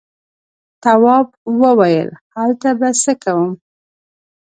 [0.83, 1.27] تواب
[1.61, 3.51] وويل: هلته به څه کوم.